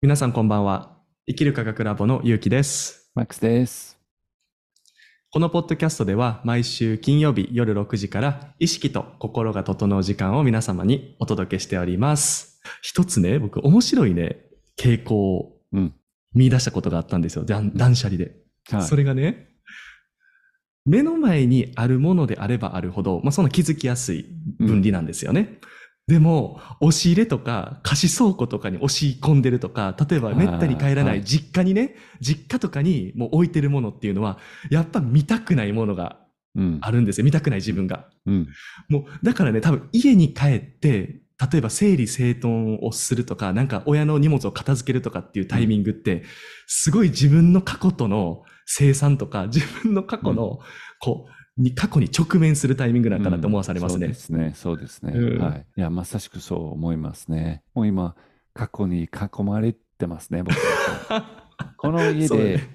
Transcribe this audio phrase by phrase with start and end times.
[0.00, 0.96] 皆さんこんばんは。
[1.26, 3.10] 生きる科学ラボのゆうきです。
[3.16, 3.98] マックスです。
[5.32, 12.60] このポッドキャストでは毎週金曜日夜6時から意識と心が整う時間を皆様にお届けしております。
[12.80, 14.36] 一つね、僕面白いね、
[14.78, 15.92] 傾向をうん。
[16.32, 17.44] 見出したことがあったんですよ。
[17.44, 18.36] 断断捨離で。
[18.70, 18.82] はい。
[18.82, 19.48] それがね、
[20.86, 24.26] 目の前にあるものであればあるほど、まあ、その気づきやすい
[24.60, 25.58] 分離なんですよね。
[26.08, 34.38] でも、押し入れとか貸し倉庫とかに押し込んでるとか、例えばめったに帰らなはいい実家にね、実家とかにもう置いてるものっていうのは、
[34.70, 36.18] やっぱ見たくないものが
[36.56, 36.78] うん。
[36.80, 37.24] あるんですよ。
[37.24, 38.08] 見たくない自分が。
[38.26, 38.48] うん。
[38.88, 41.20] もう、だからね、多分家に帰って、
[41.52, 46.24] 例えば整理整頓をするとか、なんか親の荷物を片付けるとかっていうタイミングって、
[46.66, 50.58] すごい自分の過去との生産とか、自分の過去の、
[50.98, 54.08] こう、に過去に直面するタイミングなんかなと思わされますそうね。
[54.08, 54.52] ですね。
[54.54, 55.12] そうですね。
[55.14, 55.66] うんはい。
[55.76, 57.62] いや、まさしくそう思いますね。
[57.74, 58.14] もう今、
[58.54, 60.56] 過去に囲まれてますね、僕。
[61.76, 62.68] この家でそうだね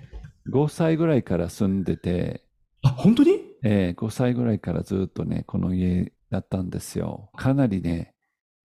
[0.49, 2.43] 5歳ぐらいから住んでて、
[2.81, 3.39] あ、本当に？
[3.63, 7.29] えー5歳ぐらいからずっとね、この家だったんですよ。
[7.37, 8.13] かなりね、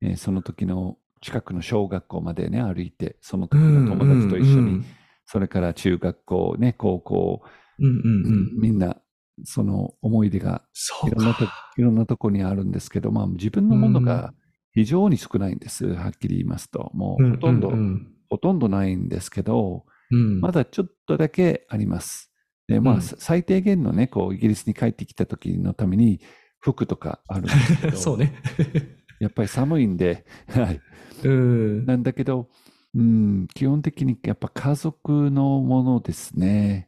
[0.00, 4.84] えーその時の近くの小学校までね、歩いて、その時の友達と一緒に、うん
[5.30, 7.42] それから中学校、ね、高校、
[7.78, 8.60] うんうんうん。
[8.62, 8.96] みんな、
[9.44, 10.62] その思い出が
[11.06, 11.72] いろんなとか。
[11.76, 14.34] いろんなとこにあるんですけど、まあ、自分のものが
[14.72, 16.90] 非常に少ないんです、はっきり言いますと。
[16.94, 22.30] もうほとんど、うんうんほとんどないんですけど、うんまだちょっとだけあります。
[22.68, 26.20] で、まあ、最低限のね、こう、イギリスに帰ってきた時のために、
[26.60, 28.34] 服とかあるんですけど、 そうね。
[29.20, 30.80] やっぱり寒いんで、はい。
[31.24, 31.86] うん。
[31.86, 32.50] なんだけど、
[32.94, 36.87] うん、基本的にやっぱ家族のものですね。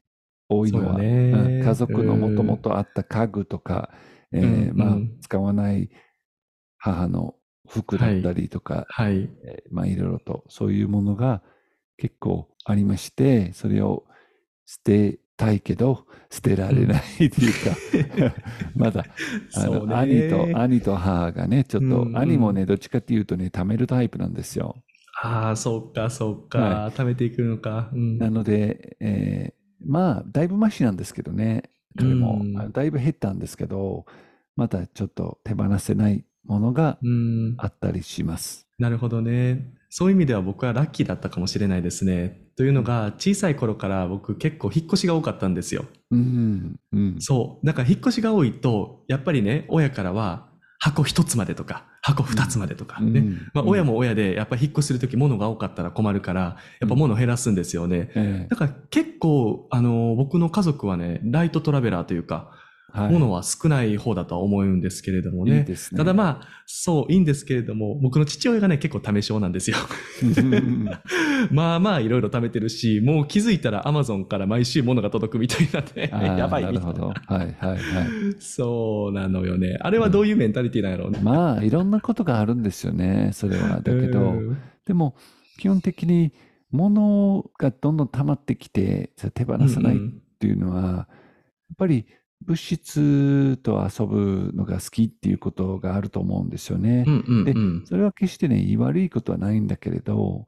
[0.50, 0.98] 多いのは。
[0.98, 3.90] ねうん家族のもともとあった家具とか、
[4.32, 5.90] えーうんまあうん、使わない
[6.78, 7.34] 母の
[7.68, 9.28] 服だったりとか、はい。
[9.44, 11.42] えーまあいろいろとそういうものが
[11.96, 14.04] 結構ありまして、それを
[14.66, 17.52] 捨てたいけど、捨てられないっていう
[18.20, 18.34] か、
[18.76, 19.04] まだ
[19.56, 24.76] あの兄と兄と母がね、ちょっと、うんうん兄もね、どっちかっていうとね、貯めるタイプなんですよ。
[25.22, 26.58] ああ、そうか、そうか。
[26.58, 27.90] は食べていくのか。
[27.92, 32.42] うんなので、えーまあ、だいぶマシなんですけどね、彼も、
[32.72, 34.06] だいぶ減ったんですけど、
[34.56, 37.54] またちょっと手放せないものがうん。
[37.58, 38.66] あったりします。
[38.78, 39.74] なるほどね。
[39.88, 42.40] そういう意味では僕はラッキーだったかもしれないですね。
[42.56, 45.86] というのが、小さい頃から僕結構引っ越しが多かったんですよ。
[46.10, 47.16] うん、うん。
[47.20, 47.66] そう。
[47.66, 50.49] だから引っ越しが多いと、やっぱりね、親からは
[50.82, 53.00] 箱一つまでとか、箱二つまでとか。
[53.00, 53.20] ね。
[53.20, 53.50] うん。
[53.52, 58.10] まあ、親も親で、やっぱり引っ越しするとき物が多かったら困るから、やっぱ物を減らすんですよね。
[58.14, 65.58] えだから結構、あの、僕の家族はね、ライトトラベラーというか、ーはい物は少ない方だとは思うんですけれどもね。
[65.58, 65.98] いいですね。
[65.98, 69.76] ただまあ、そう、いいんですけれども、僕の父親がね、結構ため性なんですよ。
[70.22, 70.88] う ん
[71.50, 76.36] まあまあ、いろいろ貯めてるし、もう気づいたら Amazon から毎週物が届くみたいなね。
[76.38, 77.08] やばいなるほど。
[77.08, 77.44] みたいな。
[77.44, 78.08] はい、はい、はい。
[78.38, 79.78] そうなのよね。
[79.80, 81.20] あれはどういうメンタリティなんやろうね。
[81.22, 83.80] まあ、いろんなことがあるんですよね、それは。
[83.80, 85.14] だけど、うんでも、
[85.58, 86.32] 基本的に
[86.72, 91.06] 物がどんどん溜まってきて、手放さないっうんていうのは、やっ
[91.76, 92.06] ぱり
[92.46, 97.04] 物質と遊ぶのが好きっていうことがあると思うんですよね。
[97.06, 100.46] うんうんでうんそれは決してね、悪いことはないんだけれど、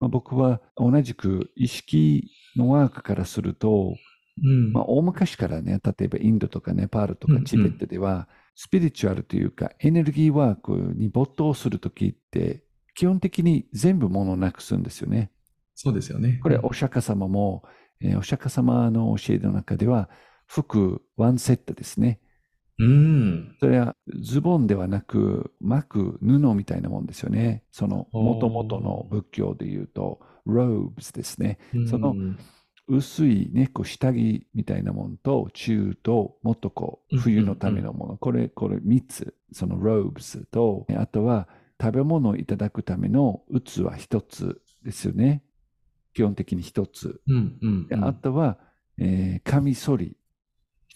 [0.00, 3.94] まあ、僕は同じく意識のワークからすると、
[4.42, 12.64] うんまあ、大昔からね、例えばインドとかネパールとうんうんかチベットでは、スピリチュアルというかエネルギーワークに没頭するときって、
[12.94, 15.30] 基本的に全部物をなくすんですよね。
[15.74, 16.40] そうですよね。
[16.42, 17.62] これ、お釈迦様も、
[18.00, 20.08] えーお釈迦様の教えの中では、
[20.46, 22.20] 服ワンセットですね。
[22.78, 23.56] うん。
[23.58, 27.64] それはズボンではなく、巻く布みたいなもんですよね。
[27.70, 31.58] そのおー元々の仏教で言うと、robes ですね。
[31.88, 32.38] そのうん
[32.88, 38.16] 薄いね、こう下着みたいなものと、中と、もっとこう、うん冬のためのもの。
[38.16, 39.34] これ、これ3つ。
[39.52, 41.48] その robes と、あとは
[41.80, 45.42] 食べ物をいただくための器1つですよね。
[46.14, 47.20] 基本的に1つ。
[47.26, 48.58] うんうんであとは、
[48.98, 50.16] えー、カミソリ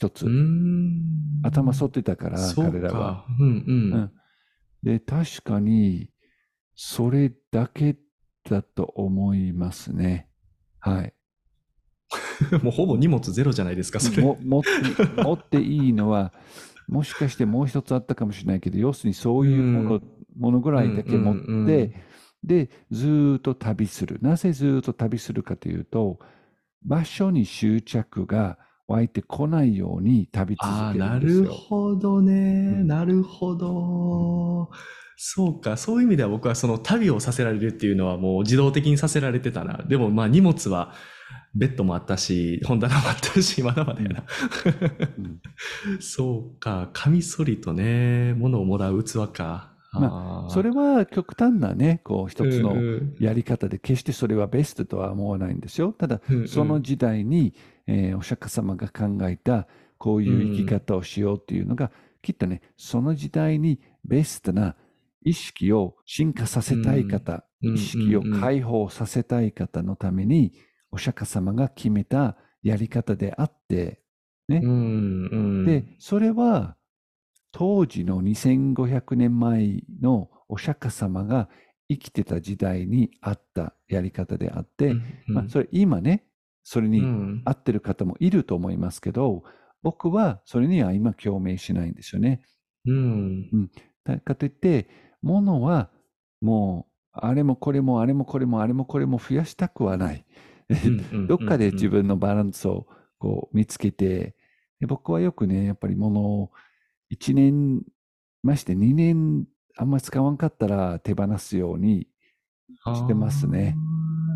[0.01, 0.27] 1つ。
[0.27, 1.03] うん
[1.43, 2.93] 頭剃ってたから、彼らは。
[2.93, 3.27] か。
[3.39, 4.13] うんううんん。
[4.83, 6.11] で、確かに、
[6.75, 7.97] それだけ
[8.49, 10.29] だと思いますね。
[10.79, 11.15] はい。
[12.63, 14.23] もうほぼ荷物ゼロじゃないですか、それ。
[14.23, 16.33] も持って持っていいのは、
[16.89, 20.03] もしかしてもう一つあったかもしれないけど、要するにそういうもの,、う
[20.37, 21.67] ものぐらいだけ持って、うんうんうん
[22.43, 24.19] で、ずーっと旅する。
[24.23, 26.21] なぜずーっと旅するかというと、
[26.83, 28.59] 場所に執着が
[28.91, 31.43] 湧いてこないように旅続けるなんですよ。
[31.45, 32.33] るほどね。
[32.33, 32.37] う
[32.83, 34.69] んなるほど。
[35.17, 39.85] そうか、そういう意味では僕はその旅をさせられるっていうのはもう自動的にさせられてたな。
[39.87, 40.93] でもまあ荷物は
[41.55, 44.25] ベッドもあったし、本棚もあったし、まだまだやな。
[45.19, 45.41] うん
[46.01, 49.71] そうか、カミソリとね、物をもらう器か。
[49.93, 55.93] まあそれは極端なね、こう一つのうんやり方で、決してそれはベストとは思わないんですよ。
[55.93, 57.55] ただその時代に、
[57.91, 59.67] えーお釈迦様が考えた、
[59.99, 61.91] こういう生き方をしようっていうのが、
[62.23, 64.77] きっとね、その時代にベストな
[65.23, 70.53] 意識を進化させたい方、うん意識を解放させたい方のために、
[70.93, 74.01] お釈迦様が決めたやり方であって、
[74.49, 74.61] ね。
[74.63, 75.67] うんうん。
[75.67, 76.77] で、それは
[77.53, 81.51] 当時の2500年前のお釈迦様が
[81.91, 85.05] 生きてた時代にあったやり方であって、うん。
[85.27, 86.25] まあ、それ今ね、
[86.65, 87.45] それうにん。
[87.45, 89.45] 合ってる方もいると思いますけど、
[89.83, 92.43] 僕はそれには今共鳴しないんですよね。
[93.53, 93.71] うん。
[94.05, 94.89] だかといって、
[95.23, 95.91] ものは
[96.41, 100.25] もう、あれもこれもあれもこれもあれもこれも増やしたくはない。
[100.85, 102.87] うんどっかで自分のバランスを
[103.19, 104.37] こう見つけて、
[104.81, 106.51] で僕はよくね、やっぱりものを
[107.11, 107.83] 1年、
[108.43, 109.47] まして2年
[109.77, 112.09] あんまり使わんかったら手放すように、
[112.93, 113.81] してますね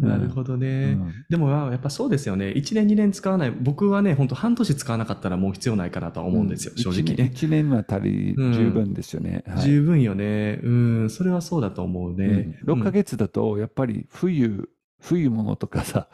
[0.00, 0.94] なるほどうね。
[0.94, 2.48] んでもやっぱそうですよね。
[2.48, 3.50] 1年2年使わない。
[3.50, 6.72] 僕はね、本当半年使わなかったらもう必要ないかなとは思うんですよ。
[6.76, 7.32] 正直ね。
[7.34, 9.44] 1年は足り、うん十分ですよね。
[9.46, 10.60] はい十分よね。
[10.62, 10.70] う
[11.04, 12.58] ん、それはそうだと思うね。
[12.66, 14.68] うん6ヶ月だと、やっぱり冬、
[15.00, 16.08] 冬物とかさ、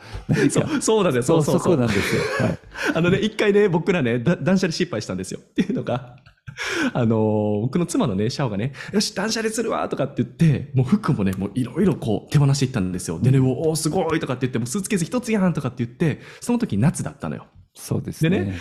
[0.50, 1.42] そう、そうなんですよ。
[1.42, 2.22] そうそうそうなんですよ。
[2.46, 2.58] はい
[2.94, 5.40] あのね、一回ね、僕らね、だ断捨離失敗したんですよ。
[5.40, 6.16] っていうのが、
[6.92, 13.18] あのー僕の妻のね、シャオがね、よし、断捨離するわとかって言って、もう服もね、もういろいろこう手放していったんですよ。
[13.18, 17.46] でね、おーすごいとかって言って、もうスーツケース一つやんとかって言って、その時夏だったのよ。
[17.74, 18.30] そうですね。
[18.30, 18.58] でね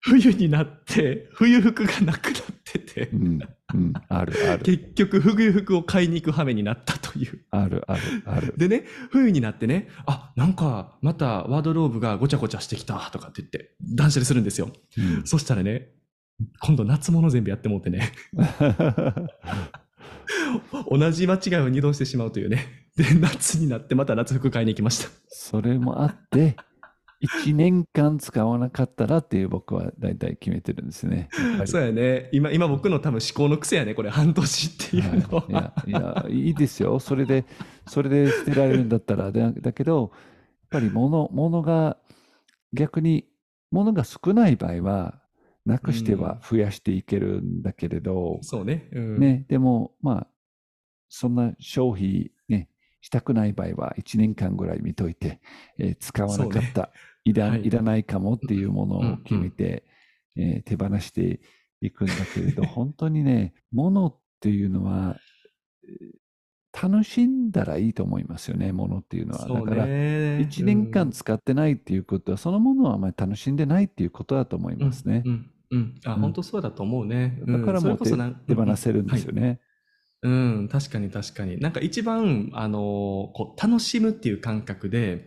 [0.00, 3.40] 冬になって、冬服がなくなっててう、ん、
[3.74, 7.40] うん、あるある、 結局冬服を買いに行く羽目になったという。
[7.50, 8.54] あるあるある。
[8.56, 14.70] でね、冬になってね、あ、なんかまたワードローブがごちゃごちゃしてきたとかって言って、断捨離するんですよ。
[14.96, 15.88] うんそしたらね、
[16.60, 18.12] 今度夏物全部やってもってね、
[20.90, 22.64] 同じ間違いを二度してしまうというね。
[22.96, 25.10] で、夏になってまた夏服買いに行きました。
[25.28, 26.56] それもあって、
[27.20, 31.28] 1年間使わなかったらっていう僕は大体決めてるんですね。
[31.66, 32.28] そうやね。
[32.32, 33.94] 今、今僕の多分思考の癖やね。
[33.94, 35.42] これ半年っていうのは。
[35.42, 37.00] はい、いや、いや、いいですよ。
[37.00, 37.44] それで、
[37.88, 39.32] それで捨てられるんだったら。
[39.32, 40.10] だだけど、やっ
[40.70, 41.96] ぱり物、物が、
[42.72, 43.24] 逆に、
[43.72, 45.20] 物が少ない場合は、
[45.68, 48.88] なくしては増やしていけるんだけれど、そうね。
[48.92, 50.26] うん、ね、でも、まあ、
[51.10, 52.70] そんな消費、ね、
[53.02, 55.40] したくない場合は、1年間ぐらい見といて、
[55.78, 56.90] えー使わなかった、
[57.24, 59.84] いら、はいいらないかもっていうものを決めて、
[60.36, 61.40] えー手放して
[61.82, 65.18] いくんだけれど、 本当にね、物っていうのは、
[65.84, 66.18] えー
[66.80, 69.48] 楽しんだらいいと思いますよね、物っていうのは。
[69.48, 70.38] だから、ね。
[70.48, 75.28] 1年間使ってないっていうことは、そのものはあまり楽しんでないっていうことだと思いますねう。
[75.28, 75.32] ん。
[75.32, 75.50] うん。
[75.70, 77.38] うんあ、うん本当そうだと思うね。
[77.46, 79.60] うんだからもう手それこそ手放せるんですよね。
[80.22, 81.60] うん、確かに確かに。
[81.60, 85.26] なんか一番、あのーこう、楽しむっていう感覚で、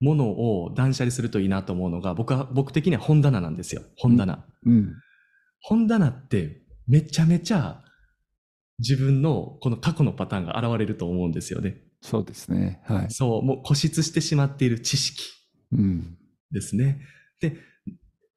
[0.00, 3.82] ものを断捨離するといいなと思うのが、僕は、僕的には本棚なんですよ。
[3.96, 4.44] 本棚。
[4.64, 4.94] うん。
[5.60, 7.84] 本棚って、めちゃめちゃ、
[8.78, 11.76] 自分のこの過去のパターンが現れると思うんですよね。
[12.00, 12.80] そうですね。
[12.84, 13.06] はい。
[13.10, 15.22] そう、もう固執してしまっている知識
[15.70, 16.16] うん。
[16.50, 17.00] ですね。
[17.40, 17.56] で、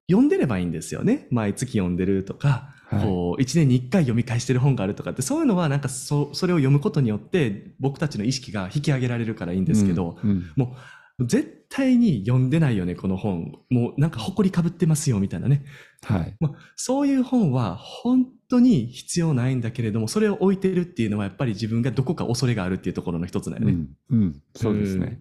[0.09, 1.27] 読んでればいいんですよね。
[1.31, 10.75] 毎月読んでるとか、はいこう、一年に一回読み返してる本があるとかって、そういうのはなんかそ、それを読むことによって、僕たちの意識が引き上げられるからいいんですけど、うんうんも
[11.17, 13.59] う、絶対に読んでないよね、この本。
[13.69, 15.65] もうなんか埃かぶってますよ、みたいなね。
[16.03, 16.35] はい。
[16.39, 23.71] まあ、そういう本は本当に必要ないんだけれども、それを置いてるっていうのはやっぱり自分がどこか恐れがあるっていうところの一つだよね。
[24.09, 24.21] うん。
[24.21, 24.41] うん。
[24.55, 25.19] そうですね。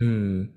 [0.00, 0.08] うん。
[0.08, 0.12] う
[0.42, 0.50] ん。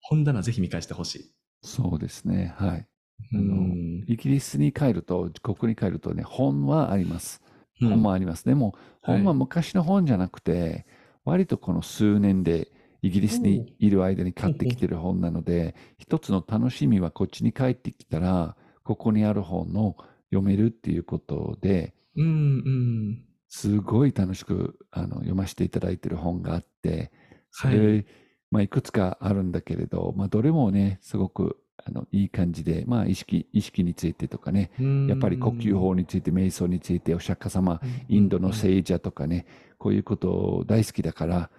[0.00, 1.34] 本棚ぜひ見返してほしい。
[1.62, 2.54] そうですね。
[2.58, 2.86] はい。
[3.34, 4.04] あうのん。
[4.06, 7.42] イギリスに帰ると、ここに帰るとね、本はあります。
[7.80, 8.44] うん本もあります。
[8.44, 10.84] でも、はい本は昔の本じゃなくて、
[11.24, 12.68] 割とこの数年で
[13.02, 19.96] イギリスにいる間に買ってきてる本なので、一つの楽しみはこっちに帰ってきたら、ここにある本を
[20.30, 22.30] 読めるっていうことで、うん、う
[22.70, 23.24] ん。
[23.48, 27.12] すごい楽しくあの読ませていただいてる本があって、
[27.50, 28.06] そはいれ、
[28.50, 34.70] まあ、いくつかあるんだけれど、まあ、どれもね、すごくあのいい感じで、まあ、意識、意識についてとかね、
[35.08, 38.52] やっぱり呼吸法について、瞑想について、お釈迦様、インドのい。
[38.52, 39.46] 聖者とかね、
[39.78, 41.50] こういうこと大好きだから、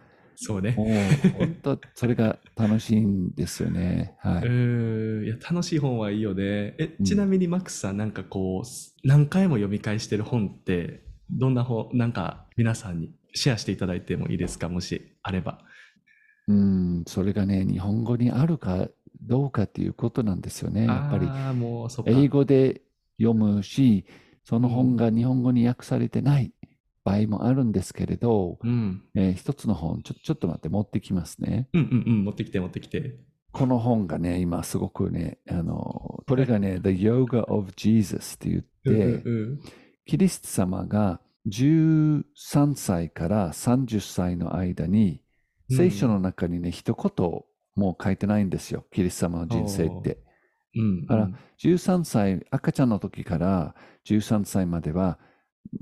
[0.41, 0.71] そうね。
[1.37, 4.15] 本当、それが楽しいんですよね。
[4.19, 4.49] はうい。
[4.49, 5.25] ん。
[5.25, 6.75] いや、楽しい本はいいよね。
[6.77, 14.69] え、うんちなみにマックスさん、なんかこう、何回も読み返してる本ってどんな本、なんか皆さんにシェアしていただいてもいいですか？
[14.69, 15.59] もしあれば。
[16.47, 18.87] うん、それがね、日本語にあるか
[19.21, 20.85] どうかっていうことなんですよね。
[20.85, 21.27] やっぱり。
[22.05, 22.81] 英語で
[23.19, 24.05] 読むし、
[24.43, 26.53] その本が日本語に訳されてない
[27.03, 29.03] 場合もあるんですけれど、うん。
[29.15, 31.67] えー一つの本、ちょ、ちょっと待って、持ってきますね。
[31.73, 32.25] うんうんうん。
[32.25, 33.19] 持ってきて持ってきて。
[33.51, 39.59] この本がね、今すごくね、あの、これがね、The Yoga of Jesus って言って、うん
[40.05, 42.23] キリスト様が13
[42.75, 45.21] 歳から30歳の間に、
[45.69, 47.43] うん聖書の中にね、一言
[47.79, 48.85] も書いてないんですよ。
[48.91, 50.19] キリスト様の人生って。
[50.75, 50.81] うん。
[50.81, 51.01] うん。
[51.07, 51.29] だから
[51.63, 55.19] 13歳、赤ちゃんの時から13歳までは、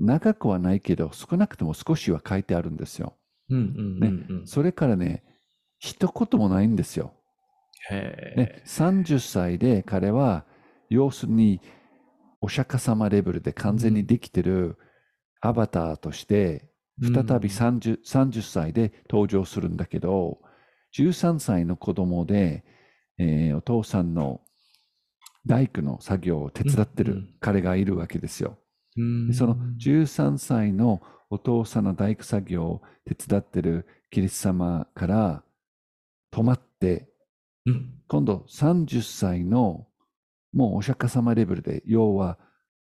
[0.00, 3.16] 長くはないけど、少なくとも少しは書いてあるんですよ。
[3.50, 4.46] うんうんうんうん。
[4.46, 5.24] それからね、
[5.78, 7.14] 一言もないんですよ。
[7.90, 10.44] へね、30歳で彼は、
[10.90, 11.60] 要するに、
[12.40, 14.78] お釈迦様レベルで完全にできてる
[15.40, 16.68] アバターとして、
[17.00, 20.40] 再び 30, 30歳で登場するんだけど、
[20.98, 22.64] 13歳の子供で、
[23.18, 24.40] えーお父さんの
[25.46, 27.34] 大工の作業を手伝ってるうんうん。
[27.40, 28.58] 彼がいるわけですよ。
[28.96, 29.28] うん。
[29.28, 31.00] でその13歳の
[31.30, 35.42] お父さんの大工作業を手伝ってるキリスト様から
[36.32, 37.08] 止まって、
[37.66, 37.94] うん。
[38.08, 39.86] 今度30歳の
[40.52, 42.38] もうお釈迦様レベルで、要は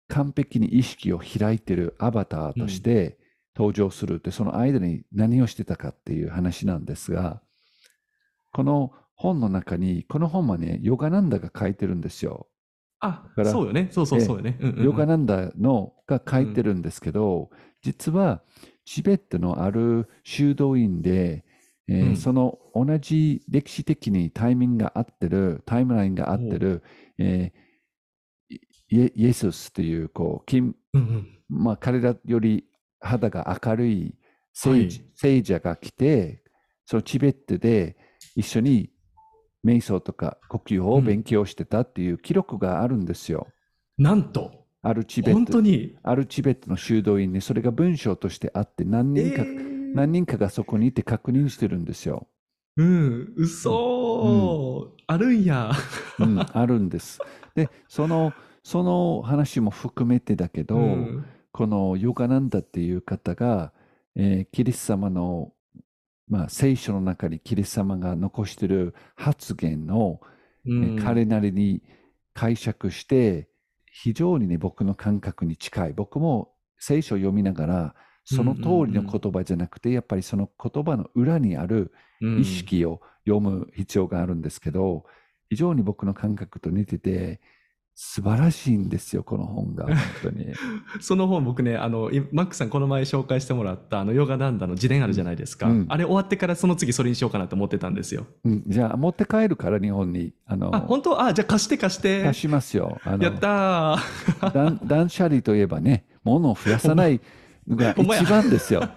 [0.08, 3.18] 完璧に意識を開いてるアバターとして
[3.56, 7.42] 登場するって、その間に何をしてたかっていう話なんですが、
[8.58, 12.48] この本の中に、この本はね、ヨガナンダが書いてるんですよ。
[13.00, 13.90] あそうよね。
[13.92, 14.58] そうそうそうよね。
[14.60, 14.86] うんうんうん。
[14.86, 17.52] ヨガナンダのが書いてるんですけど、
[17.84, 18.42] 実は
[18.84, 21.46] チベットのある修道院で、
[21.88, 22.18] えーうん。
[22.18, 26.82] その同じ歴史的にタイミングが合ってる、タイムラインが合ってる、
[27.20, 28.58] えー
[28.90, 31.28] イエイエススという、こう、金うんうん。
[31.48, 32.66] まあ、彼らより
[33.02, 34.16] 肌が明るい
[34.52, 34.90] 聖,、はい。
[35.14, 36.42] 聖者が来て、
[36.88, 37.98] そのチベットで
[38.38, 38.92] 一緒に
[39.66, 43.48] 瞑想とか呼吸法を勉強してたっていう記録があるんですよ。
[43.98, 45.98] なんと、あるチベット本当に。
[46.04, 52.28] あるチベットの修道院にそれが文章としてあって何人か、えー何人かがそこにいて確認してるんですよ。
[52.76, 55.72] うん、嘘、あるんや。
[56.20, 57.20] うん、あるんです。
[57.56, 63.74] で、その、その話も含めてだけど、うんこのヨガナンダっていう方が、
[64.16, 65.54] えーキリスト様の、
[66.28, 70.22] まあ、聖書の中にキリスト様が残している発言を、
[71.04, 71.82] 彼なりに
[72.34, 73.48] 解釈して、
[73.92, 75.94] 非常にね、僕の感覚に近い。
[75.94, 81.92] 僕も聖書を読みながら、その通りの言葉じゃなくて、やっぱりその言葉の裏にある
[82.22, 82.40] うん。
[82.40, 85.06] 意識を読む必要があるんですけど、
[85.50, 87.40] 非常に僕の感覚と似てて、
[88.00, 90.54] 素晴らしいんですよ、この本が、本当に。
[91.02, 95.68] その本僕ね、あの、いマックさんこの前紹介してもらったあのヨガダンダの自伝あるじゃないですか。
[95.68, 98.28] うんあれ終わってからその次それにしようかなと思ってたんですよ。
[98.46, 100.32] うん、じゃあ、持って帰るから、日本に。
[100.46, 101.20] あの、あ、本当？
[101.20, 102.24] あ、じゃあ貸して貸して。
[102.24, 103.00] 貸しますよ。
[103.04, 104.54] あのやったー。
[104.54, 107.20] 断断捨離といえばね、物を増やさない
[107.68, 108.88] のが一番ですよ。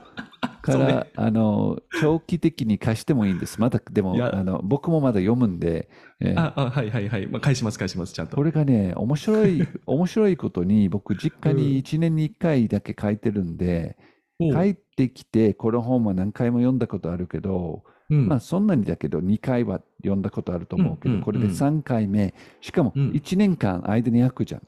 [0.60, 1.10] から、ね。
[1.16, 3.60] あの、長期的に貸してもいいんです。
[3.60, 5.88] まだ、でもあの、僕もまだ読むんで、
[6.20, 7.26] えーあ、あはいはいはい。
[7.26, 8.36] まあ、返します返します、ちゃんと。
[8.36, 11.56] これがね、面白い、 面白いことに、僕、実家うん。
[11.56, 13.96] に1年に1回だけ書いてるんで、
[14.38, 14.52] おう。
[14.54, 18.28] 帰ってきて、この本は何回も読んだことあるけど、うん。
[18.28, 23.10] まあ、そんなにだけど、2回は読んだことあると思うけど、うんうんこれで3回目、しかもうん。
[23.10, 24.62] 1年間間に空くじゃん。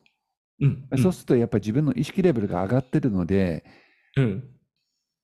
[0.60, 3.64] うんそうすると、やっぱり自分の意識レベルが上がってるので、
[4.16, 4.44] うん。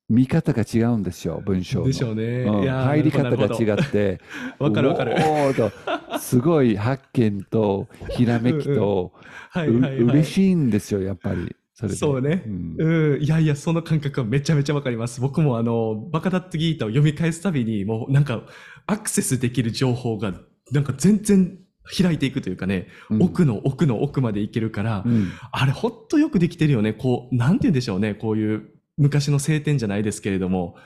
[0.08, 1.86] 見方が違うんですよ、文章の。
[1.86, 2.42] でしょうね。
[2.42, 4.20] うん入り方が違って、
[4.58, 5.12] わかるわかる。
[5.12, 9.12] おーとすごい発見とひらめきと、
[9.50, 10.02] はいはいはうい。
[10.02, 11.54] 嬉しいんですよ、やっぱり。
[11.74, 15.20] そそうねんうん、いやいや、その感覚はめちゃめちゃわかります。
[15.20, 18.42] 僕もあの、バカダットギータを読み返すたびに、もうなんか、
[18.86, 20.34] アクセスできる情報が、
[20.72, 21.56] なんか全然
[21.96, 26.94] 開いていくというかね、うん奥の奥の奥までいけるから、うんあれほんとよくできてるよね。
[26.94, 28.14] こう、なんて言うんでしょうね。
[28.14, 30.76] こういう昔の聖典じゃないですけれども、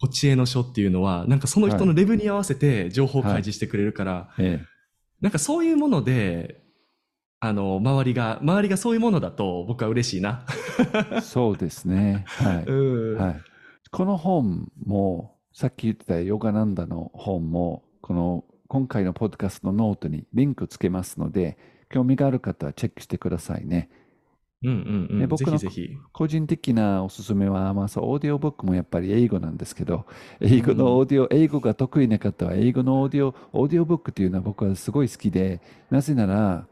[0.00, 4.60] こう知恵の書っていうのは、なんかその人のレベルに合わせて情報を開示してくれるから、え
[5.20, 6.62] なんかそういうもので、
[7.40, 10.44] あの、周りが、周りがそういうものだと僕は嬉しいな。
[11.12, 12.24] えそうですね。
[12.26, 12.64] はい。
[12.68, 13.18] うん。
[13.18, 13.40] はい、
[13.90, 21.56] この本も、さっき言ってたヨガナンダの本も、この今回のポッドキャストのノートにリンクつけますので、
[21.90, 23.88] 興味がある方はチェックしてくださいね。
[24.64, 25.18] うんうんうん。
[25.20, 25.96] ね僕のぜひぜひ。
[26.12, 30.06] 個人的なおすすめは、まあ、そうオーディオブックもやっぱり英語なんですけど、
[30.40, 36.66] 英語のオーディオ、英語が得意な方は、英語のオーディオ、オーディオブックっていうのは僕はすごい好きで、なぜなら、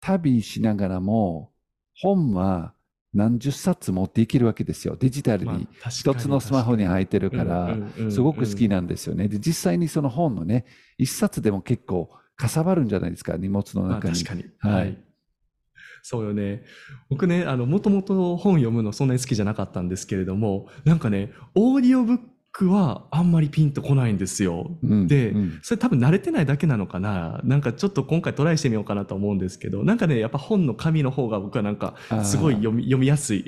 [0.00, 1.52] 旅しながらも、
[2.00, 2.72] 本は
[3.12, 4.96] 何十冊持っていけるわけですよ。
[4.96, 5.68] デジタルまあに。
[5.90, 7.76] 一つのスマホに入ってるから、
[8.10, 8.76] すごく好きな。
[8.76, 9.28] なんですよね。
[9.28, 10.64] で、実際にその本のね、
[10.98, 14.24] 一冊でも結構かさばるんじゃないですか、荷物のまあ中に。
[14.24, 14.44] 確かに。
[14.58, 15.07] はいはい。
[16.10, 16.62] そうよね。
[17.10, 22.18] 僕ね、あの、もともと本読むのそんなに好きじゃなかったんですけれども、なんかね、オーディオブッ
[22.50, 24.70] クはあんまりピンとこないんですよ。
[24.82, 27.42] うんでうんそれ多分慣れてないだけなのかな。
[27.44, 33.44] なんかちょっと今回トライしてみようかなと思うんですけど、なんかね、やっぱ本の紙の方が僕はなんかすごい読み読みやすい。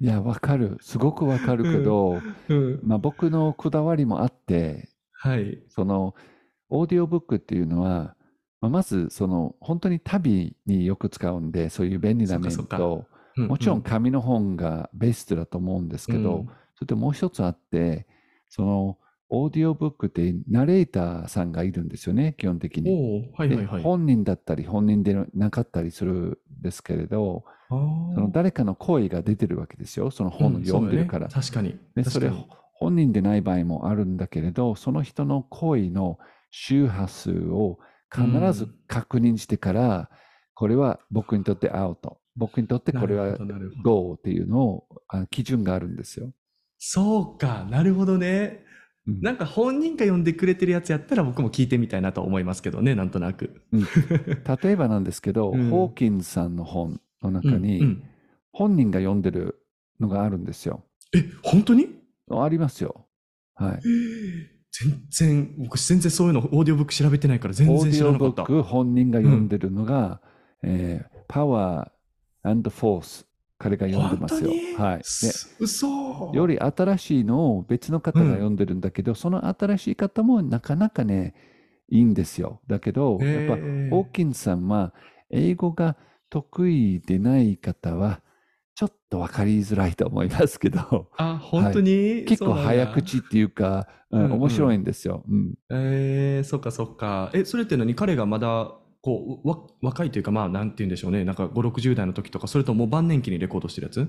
[0.00, 0.78] いや、わかる。
[0.80, 2.80] すごくわかるけど、 うん。
[2.84, 5.60] まあ僕のこだわりもあって、はい。
[5.68, 6.14] その、
[6.70, 8.14] オーディオブックっていうのは、
[8.60, 16.48] まあまず、その、本当に旅によく使うんで、そういう便利な面そっかと、うもちろんう紙の本がベストだと思うんですけど、うん
[16.78, 18.06] それともう一つあって、
[18.48, 18.98] その、
[19.30, 23.28] オーディオブックってナレーターさんがいるんですよね、基本的に。
[23.36, 23.76] はいはいはい。
[23.78, 31.26] で本人だったり本人でなかったりするんですけれど、その誰かの声が出てるわけですよ、その本を読んでるから。
[31.26, 31.76] うんね確かに。
[31.94, 32.30] でそれ
[32.72, 36.18] 本人でない場合もあるんだけれど、その人の声の
[36.50, 37.80] 周波数を
[38.14, 40.10] 必ず確認してから、
[40.54, 43.36] これは僕にとってアウト、僕にとってこれは
[43.82, 46.32] ゴーっていうのをあ基準があるんですよ。
[46.78, 48.64] そうか、なるほどね。
[49.06, 53.62] うんなんか本人が読んでくれてるやつやったら僕も聞いてみたいなと思いますけどね、なんとなく。
[53.72, 58.04] 例えばなんですけど、うんホーキンスさんの本の中に、うんうん
[58.50, 59.62] 本人が読んでる
[60.00, 60.82] のがあるんですよ。
[61.14, 61.86] え、本当に？
[62.30, 63.06] ありますよ。
[63.54, 63.80] はい。
[64.70, 68.62] 全然、僕全然そういうのオーディオブック調べてないから全オーデ然知らなかったィオブッ。
[68.62, 70.20] ク本人が読んでるのが、
[70.62, 73.26] えー、パワー and Force
[73.58, 74.50] 彼が読んでますよ。
[74.76, 75.00] はい。
[75.02, 81.34] す嘘でより新しいのを別の方が読んでるんだけど、その新しい方もなかなかね、
[81.90, 82.60] いいんですよ。
[82.68, 84.94] だけど、やっぱ、ホーキンスさんは、
[85.30, 85.96] 英語が
[86.30, 88.20] 得意でない方は、
[88.78, 95.24] ちょっと分かりづらいと思いますけど、あ、本当に、結構そうなんや早口っていうか、うんうんうん面白いんですよ。
[95.28, 97.30] うんえー、そっかそっか。
[97.34, 97.96] え、それって何？
[97.96, 101.24] 彼がまだ、こう、わ、若いというか、まあ、なんて言うんでしょうね。
[101.24, 104.08] なんか5、60代の時とか、それとももう晩年期にレコードしてるやつ？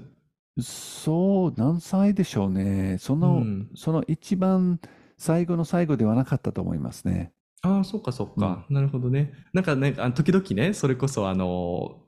[0.64, 2.98] そう、何歳でしょうね。
[3.00, 4.80] その、うんその一番
[5.18, 7.32] 最後の最後ではなかったと思いますね。
[7.64, 8.68] ああ、そっかそっか。
[8.70, 9.34] なるほどね。
[9.52, 12.04] なんかね、あの時々ね、それこそあの、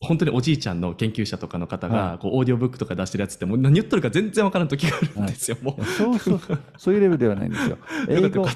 [0.00, 6.40] 本当におじいちゃんの研究者とかの方はが、こう、オーディオブックとか出してるやつって、もう何言っとるか全然わからん時があるんですよ、もいやそうそう、
[6.76, 7.78] そういうレベルではないんですよ。
[8.08, 8.46] 英語。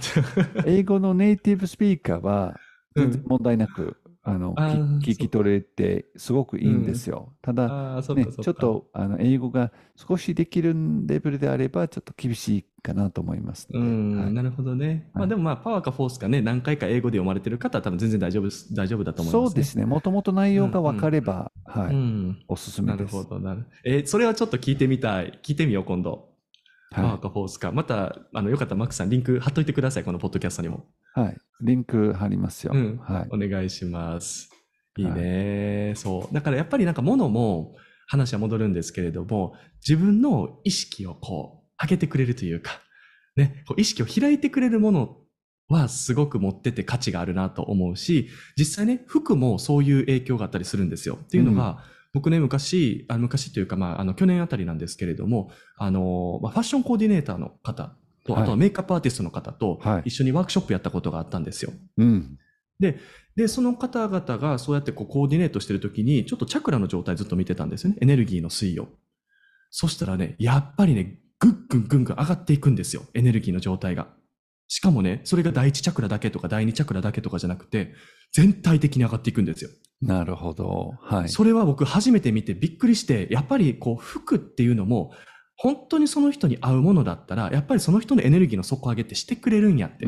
[0.64, 2.61] 英語のネイティブスピーカーは
[2.94, 7.32] 全然うん問題なく、あの、聞き取れてすごくいいんですよ。
[7.42, 8.26] ただ、ああ、そっね。
[8.26, 10.74] ちょっとあの英語が少しできる
[11.06, 15.11] レベルであれば、ちょっと厳しいかなと思いますはいなるほどね。
[15.12, 19.48] まあはいでもまあ、パワーかフォースかね、何回か英語で読まれてる方は多分全然大丈夫大丈夫だと思いますね。
[19.48, 19.87] そうですね。
[19.87, 22.44] もともと内容が分かれば、はい、うん。
[22.46, 23.14] おすすめです。
[23.14, 23.66] なるほど、なる。
[23.85, 25.38] えーそれはちょっと聞いてみたい。
[25.42, 26.32] 聞いてみよう、今度。
[26.90, 27.72] パワはーかフォースか。
[27.72, 30.87] また、あの、よかったらマックさん、リンク貼っといてください、このポッドキャストにも。
[31.16, 31.37] い、はい。
[31.62, 32.72] リンク貼りますよ。
[32.75, 33.29] うんはい。
[33.31, 34.51] お願いします。
[34.98, 36.35] いいね、そう。
[36.35, 42.81] だからやっぱりなんか物も話は戻るんですけれども、自分の意識をこう、上げてくれるというか、
[43.37, 45.16] ね、こう意識を開いてくれるもの
[45.68, 51.18] はすごく持ってて価値があるなと思うし、実際ね、服もそういう影響があったりするんですよ。
[51.20, 61.72] っていうのが、僕ね、昔、あ昔というか、まあ、あの、去年あたりなんですけれども、あの、まあ、ファッションコーディネーターの方と、はいあとはメイクアップアーティストの方とはい一緒にワークショップやったことがあったんですよ。
[61.98, 62.38] うん。
[63.37, 67.98] で、その方々がそうやってこうコーディネートしてるときに、ちょっとチャクラの状態ずっと見てたんですよね。
[68.00, 68.88] エネルギーの推移を。
[69.70, 73.02] そしたらね、やっぱりね、ぐっぐんぐんぐん上がっていくんですよ。
[73.14, 74.08] エネルギーの状態が。
[74.68, 77.94] しかもね、それが第一チャクラだけとか第二チャクラだけとかじゃなくて、
[78.32, 79.70] 全体的に上がっていくんですよ。
[80.00, 80.94] なるほど。
[81.00, 81.28] はい。
[81.28, 85.12] それは僕初めて見てびっくりして、やっぱりこう服っていうのも、
[85.57, 90.07] 本当にその人に合うものだったら、やっぱりその人のエネルギーの底上げってしてくれるんやって。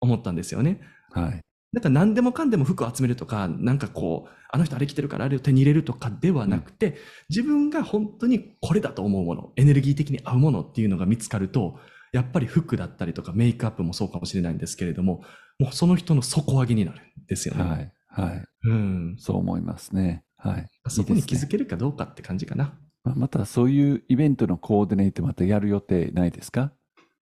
[0.00, 0.80] 思ったんですよね。
[1.10, 1.40] はい。
[1.72, 6.96] なんか何でもかんでも服を集めるとか、なんかこう、あの人あれ着てるからあれを手に入れるとかではなくて、
[7.28, 11.78] 自分が本当にこれだと思うもの、エネルギー的に合うものっていうのが見つかると、
[12.12, 15.22] やっぱり服だったりとかメイクアップもそうかもしれないんですけれども、
[15.60, 17.62] もうその人の底上げになるんですよね。
[17.62, 17.92] はい。
[18.08, 18.44] はい。
[18.64, 19.16] うん。
[19.18, 20.24] そう思いますね。
[20.36, 20.68] はい。
[20.88, 22.74] そこに気づけるかどうかって感じかな。
[23.04, 26.72] まあまたそういうイベントのコーディネートまたやる予定ないですか？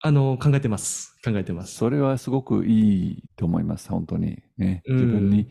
[0.02, 1.16] あの、考えてます。
[1.24, 1.74] 考えてます。
[1.74, 3.88] それはすごくいいと思います。
[3.88, 4.42] 本当に。
[4.58, 4.82] ね。
[4.86, 5.48] うん自分に、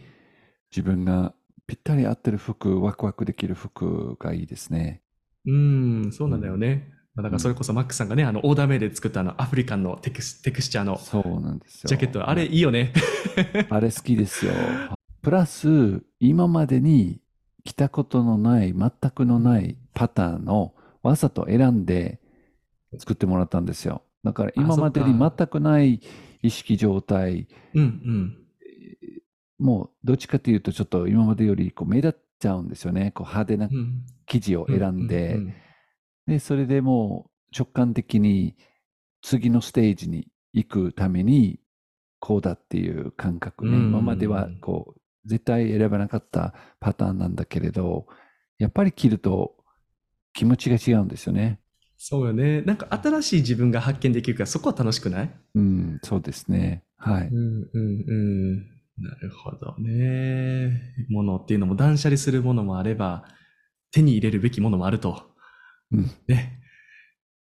[0.72, 1.34] 自分が
[1.68, 5.02] ぴったり合ってる服、ワクワクできる服がいいですね。
[5.48, 6.92] うん、そうなんだよね。
[7.16, 11.88] まあだからそれこそマックさんがね、あの、オーダーメイドで作ったあの、アフリカンのテクステクスチャーのそうなんですよ。
[11.88, 12.94] ジャケット、あれいいよね。
[13.70, 14.54] あれ好きですよ。
[15.22, 17.20] プラス、今までに
[17.64, 22.20] 来たことのない、全くのないパターンをわざと選んで
[23.00, 24.04] 作ってもらったんですよ。
[24.24, 26.02] だから今までに全くない
[26.44, 28.38] 意識状態、うんうん。
[29.58, 33.12] もうどっちかというとちょっと今までよりこう目立っちゃうんですよね。
[33.12, 35.54] こう派手なうん生地を選んで、うう
[36.28, 38.56] で、それでもう直感的に
[39.22, 41.60] 次のステージに行くために、
[42.20, 43.78] こうだっていう感覚ね。
[43.78, 48.08] うん今まではこう、絶対選ばなかったパターンなんだけれど、
[48.58, 49.55] やっぱり着ると
[50.36, 51.60] 気持ちが違うんですよね。
[51.98, 52.62] そうよね。
[52.62, 55.32] なんか新しい自分が発見できるから、そこは楽しくない？
[55.56, 56.84] うん、そうですね。
[56.98, 57.28] はい。
[57.28, 58.58] うんうんうん。
[58.98, 60.94] なるほどね。
[61.10, 63.26] ものっていうのも断捨離するものもあれば、
[63.92, 65.24] 手に入れるべきものもあると。
[65.92, 66.60] うんね。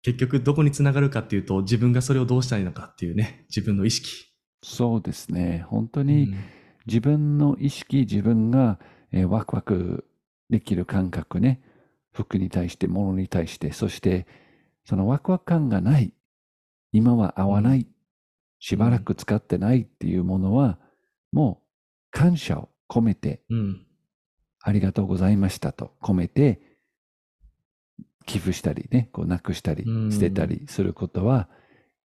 [0.03, 4.07] 結局どこにつながるかっていうと、自分がそれをどうしたらいいのかっていうね、自分の意識。
[4.63, 5.65] そうですね。
[5.67, 6.35] 本当うにん
[6.85, 8.79] 自分の意識、自分が、
[9.11, 10.05] えーワクワク
[10.51, 11.61] できる感覚ね。
[12.15, 14.25] 服に対して、物に対して、そして、
[14.85, 16.13] そのワクワク感がない。
[16.91, 17.87] 今は合わない。
[18.59, 20.79] しばらく使ってないっていうものは、
[21.31, 21.67] もう
[22.11, 23.85] 感謝を込めて、うん。
[24.61, 26.61] ありがとうございましたと込めて、
[28.25, 31.49] 寄付したりね、こうなくしたりうん捨てたりすることは、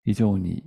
[0.05, 0.65] 非常に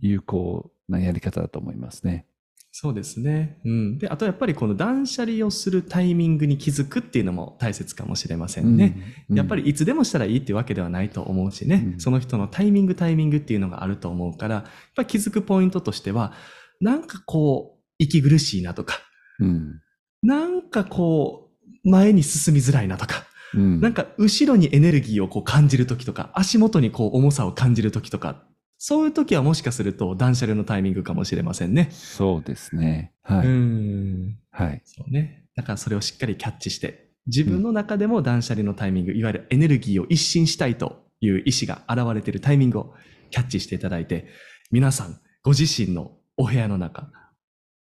[0.00, 2.26] 有効なやり方だと思いますね。
[2.72, 3.58] そうですね。
[3.64, 3.98] うん。
[3.98, 8.96] で、あとやっぱりこの断捨離をするタイミングに気づくっていうのも大切かもしれませんね。
[9.28, 16.32] うんやっぱりいつでもしたらいいってわけではないと思うしね、うんその人のタイミングタイミングっていうのがあると思うから、やっぱり気づくポイントとしては、
[16.80, 19.00] なんかこう、息苦しいなとか、
[19.40, 19.80] うん
[20.22, 21.50] なんかこ
[21.84, 28.44] う、前に進みづらいなとか、うんなんか後ろにエネルギーをこう感じるときとか、足元にこう重さを感じるときとか、
[28.82, 31.90] そういうときはもしかすると断捨離のタイミングかもしれませんね。
[31.92, 33.12] そうですね。
[33.22, 33.46] はい。
[33.46, 34.38] うん。
[34.50, 34.80] はい。
[34.86, 35.44] そうね。
[35.54, 42.94] だからそれをしっかりキャッチして、自分の中でも断捨離のタイミング、いわゆるエネルギーを一新したいという意思が現れているタイミングを
[43.30, 44.28] キャッチしていただいて、
[44.70, 47.10] 皆さん、ご自身のお部屋の中、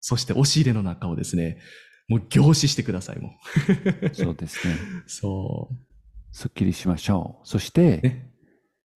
[0.00, 1.58] そして押し入れの中をですね、
[2.08, 3.36] もう凝視してください、も
[4.02, 4.14] う。
[4.16, 4.74] そうですね。
[5.06, 5.68] そ
[6.32, 7.46] すっきりしましょう。
[7.46, 7.72] そしう。
[7.72, 8.32] て、ね。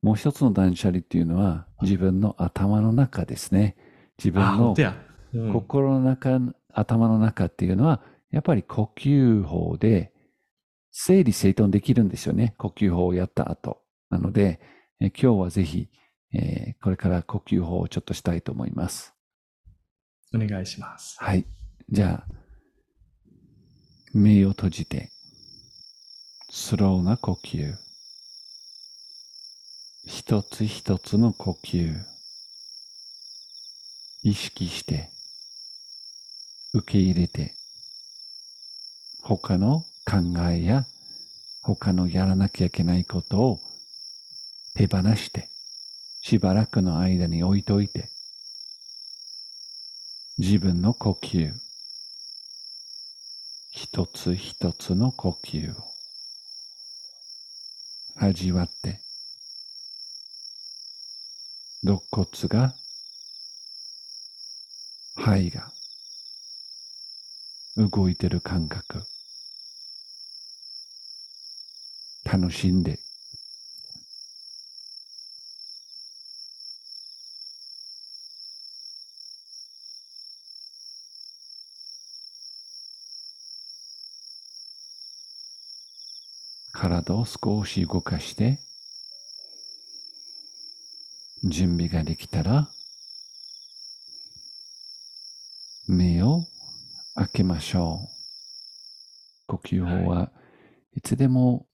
[0.03, 3.77] もう一つの断捨離っていうのは、自分の頭の中ですね。
[4.19, 4.97] 自分あ、本の当や。
[5.35, 6.39] うん心の中、
[6.75, 10.13] 頭の中っていうのは、やっぱり呼吸法で
[10.91, 12.55] 整理整頓できるんですよね。
[12.59, 13.81] 呼吸法をやった後。
[14.11, 14.61] なので、
[15.01, 15.89] え今日はぜひ、
[16.35, 19.15] えーこれから呼吸法をちょっとしたいと思います。
[20.35, 21.17] お願いします。
[21.19, 21.47] はい。
[21.89, 22.35] じゃあ、
[24.13, 25.11] 目を閉じて、
[26.51, 27.75] スローな呼吸。
[30.05, 31.95] 一つ一つの呼吸。
[34.25, 35.11] 意識して、
[36.75, 37.55] 受け入れて、
[39.23, 40.17] 他の考
[40.51, 40.85] えや
[41.63, 43.61] 他のやらなきゃいけないことを
[44.75, 45.49] 手放して、
[46.21, 48.09] しばらくの間に置いといて、
[50.37, 51.53] 自分の呼吸、
[53.71, 55.85] 一つ一つの呼吸を
[58.17, 59.01] 味わって、
[61.85, 62.75] 肋骨が、
[65.17, 65.73] 肺が
[67.77, 69.03] 動いてる感覚、
[72.25, 73.01] 楽しんで、
[86.73, 88.61] 体を少し動かして、
[91.45, 92.69] 準備ができたら、
[95.89, 96.41] 目を
[97.15, 98.09] 開けましょう。
[99.49, 100.31] 呼吸法は
[100.97, 101.67] いつでも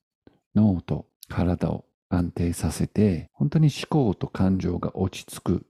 [0.54, 5.66] 脳と体を安定させて、本当に思考と感情が落ち着く。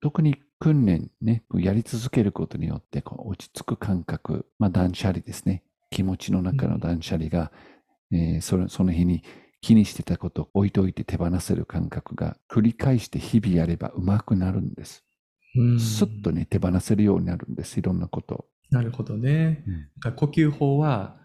[0.00, 5.62] 特に訓練ね、やり続けることによってこう落ち着く感覚、まあ断捨離ですね。
[5.90, 7.52] 気持ちの中の断捨離が、
[8.10, 9.22] えーそのその日に
[9.60, 15.04] 気にしてたことを置いといて手放せる感覚が繰り返して日々やればうまくなるんです。
[15.56, 17.78] うんすっとね、手放せるようになるんです。
[17.78, 18.44] いろんなことを。
[18.70, 19.64] なるほどね。
[19.96, 21.16] だから呼吸法は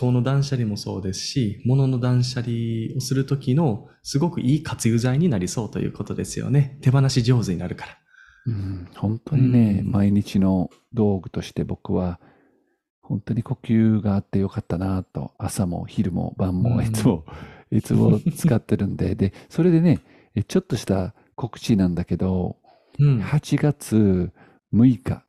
[0.00, 2.54] 思考の断捨離もそうですし、物の断捨離
[2.96, 6.78] をするときのすごくいい活用剤になりそうということですよね。
[6.82, 7.98] 手放し上手になるから。
[8.46, 12.18] うん、本当にね、うん毎日の道具として僕は、
[13.08, 16.74] 本当に呼吸があってよかったなと、朝も昼も晩うん。
[16.74, 17.24] もいつも、
[17.70, 20.00] いつも使ってるんで、で、それでね、
[20.34, 22.56] えちょっとした告知なんだけど、
[22.98, 23.20] うん。
[23.20, 24.32] 8月
[24.72, 25.24] 6日、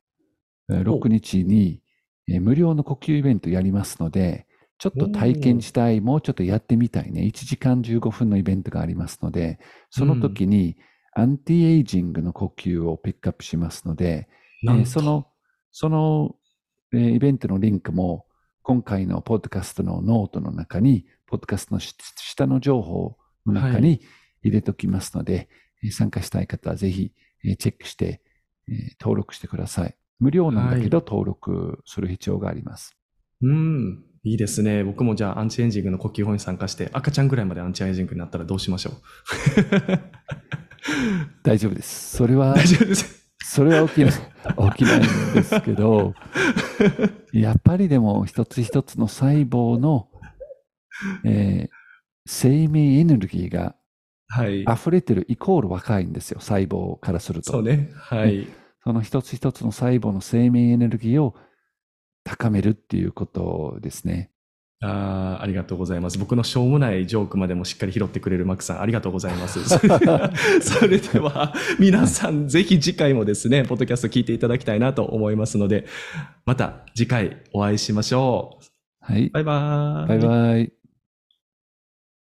[0.70, 1.00] えーお。
[1.00, 1.82] 6日に、
[2.28, 4.46] えー無料の呼吸イベントやりますので、
[4.78, 7.22] ちょっと体験したい、もうちょっとやってみたいね。
[7.22, 9.58] 1時間15分のイベントがありますので、
[9.90, 10.76] その時に
[11.14, 14.28] アンティエイジングの呼吸をピックアップしますので、
[14.62, 14.80] なんと。
[14.82, 15.26] えーその、
[15.72, 16.39] その、えー
[16.92, 18.26] イベントのリンクも、
[18.62, 24.00] 今回のポッドキャストのノートの中に、ポッドキャストのし下の情報の中はに
[24.42, 25.48] 入れておきますので、
[25.82, 27.12] えー参加したい方はぜひ、
[27.44, 28.20] えーチェックして、
[28.68, 29.96] えー登録してください。
[30.18, 32.96] 無料なんだけど、登録する必要があります。
[33.42, 34.04] うん。
[34.22, 34.84] いいですね。
[34.84, 38.94] 僕もじゃあアンチエイジングの呼吸法に参加して、赤ちゃんぐらいまでアンチエイジングになったらどうしましょう
[41.42, 42.16] 大丈夫です。
[42.16, 43.30] それは、大丈夫です。
[43.42, 45.02] それは起きない、起きないん
[45.34, 46.14] ですけど、
[47.32, 50.08] やっぱりでも一つ一つの細胞の、
[51.24, 51.80] えー
[52.26, 53.74] 生命エネルギーが
[54.28, 54.62] はい。
[54.62, 57.50] 溢れてるイコール若いんですよ、細胞からすると。
[57.50, 57.90] そうね。
[57.94, 58.46] はい。
[58.84, 61.34] その一つ一つの細胞の生命エネルギーを
[62.22, 64.30] 高めるっていうことですね。
[64.82, 66.18] ああ、ありがとうございます。
[66.18, 69.62] 僕のしょうもないジョークまでもしっかり拾ってくれるマックさん、ありがとうございます。
[69.68, 75.86] それでは、それでは皆さん、ぜひ次回もですね、ポッドキャスト聞いていただきたいなと思いますので、
[76.46, 78.64] また次回お会いしましょう。
[79.00, 79.28] はい。
[79.28, 80.08] バイバーイ。
[80.08, 80.79] バイバイ。